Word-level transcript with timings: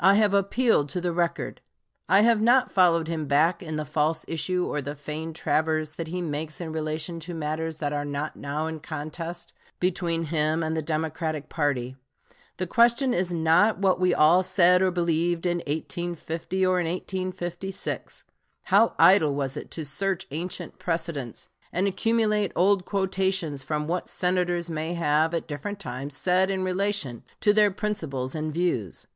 I 0.00 0.14
have 0.14 0.32
appealed 0.32 0.88
to 0.88 1.02
the 1.02 1.12
record. 1.12 1.60
I 2.08 2.22
have 2.22 2.40
not 2.40 2.70
followed 2.70 3.08
him 3.08 3.26
back 3.26 3.62
in 3.62 3.76
the 3.76 3.84
false 3.84 4.24
issue 4.26 4.64
or 4.64 4.80
the 4.80 4.94
feigned 4.94 5.36
traverse 5.36 5.96
that 5.96 6.08
he 6.08 6.22
makes 6.22 6.62
in 6.62 6.72
relation 6.72 7.20
to 7.20 7.34
matters 7.34 7.76
that 7.76 7.92
are 7.92 8.06
not 8.06 8.36
now 8.36 8.68
in 8.68 8.80
contest 8.80 9.52
between 9.78 10.22
him 10.32 10.62
and 10.62 10.74
the 10.74 10.80
Democratic 10.80 11.50
party. 11.50 11.94
The 12.56 12.66
question 12.66 13.12
is 13.12 13.34
not 13.34 13.76
what 13.76 14.00
we 14.00 14.14
all 14.14 14.42
said 14.42 14.80
or 14.80 14.90
believed 14.90 15.44
in 15.44 15.58
1850 15.58 16.64
or 16.64 16.80
in 16.80 16.86
1856. 16.86 18.24
How 18.62 18.94
idle 18.98 19.34
was 19.34 19.58
it 19.58 19.70
to 19.72 19.84
search 19.84 20.26
ancient 20.30 20.78
precedents 20.78 21.50
and 21.70 21.86
accumulate 21.86 22.50
old 22.56 22.86
quotations 22.86 23.62
from 23.62 23.86
what 23.86 24.08
Senators 24.08 24.70
may 24.70 24.94
have 24.94 25.34
at 25.34 25.46
different 25.46 25.78
times 25.80 26.16
said 26.16 26.50
in 26.50 26.64
relation 26.64 27.22
to 27.42 27.52
their 27.52 27.70
principles 27.70 28.34
and 28.34 28.50
views. 28.54 29.06